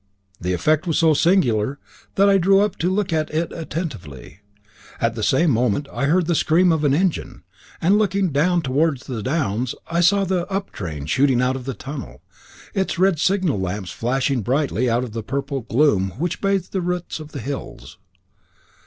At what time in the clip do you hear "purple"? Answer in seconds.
15.21-15.59